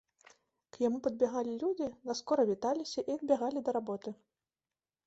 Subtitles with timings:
[0.77, 4.21] К яму падбягалі людзі, наскора віталіся і адбягалі да работы.